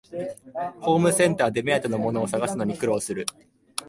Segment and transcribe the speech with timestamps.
[0.79, 3.27] ホームセンターで目当てのものを探すのに苦労する